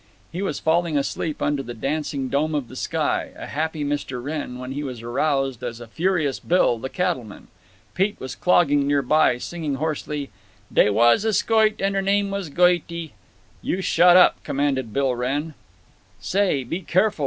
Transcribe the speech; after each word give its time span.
He 0.31 0.41
was 0.41 0.57
falling 0.59 0.97
asleep 0.97 1.43
under 1.43 1.61
the 1.61 1.75
dancing 1.75 2.27
dome 2.27 2.55
of 2.55 2.69
the 2.69 2.75
sky, 2.75 3.33
a 3.37 3.45
happy 3.45 3.85
Mr. 3.85 4.19
Wrenn, 4.19 4.57
when 4.57 4.71
he 4.71 4.81
was 4.81 5.03
aroused 5.03 5.61
as 5.61 5.79
a 5.79 5.85
furious 5.85 6.39
Bill, 6.39 6.79
the 6.79 6.89
cattleman. 6.89 7.49
Pete 7.93 8.19
was 8.19 8.33
clogging 8.33 8.87
near 8.87 9.03
by, 9.03 9.37
singing 9.37 9.75
hoarsely, 9.75 10.31
"Dey 10.73 10.89
was 10.89 11.23
a 11.23 11.33
skoit 11.33 11.79
and 11.79 11.95
'er 11.95 12.01
name 12.01 12.31
was 12.31 12.49
Goity." 12.49 13.11
"You 13.61 13.79
shut 13.81 14.17
up!" 14.17 14.43
commanded 14.43 14.91
Bill 14.91 15.13
Wrenn. 15.15 15.53
"Say, 16.19 16.63
be 16.63 16.81
careful!" 16.81 17.19